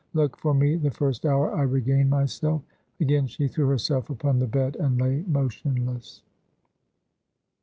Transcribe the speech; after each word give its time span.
Look 0.15 0.35
for 0.35 0.55
me 0.55 0.77
the 0.77 0.89
first 0.89 1.27
hour 1.27 1.53
I 1.55 1.61
regain 1.61 2.09
myself." 2.09 2.63
Again 2.99 3.27
she 3.27 3.47
threw 3.47 3.67
herself 3.67 4.09
upon 4.09 4.39
the 4.39 4.47
bed, 4.47 4.75
and 4.77 4.99
lay 4.99 5.23
motionless. 5.27 6.23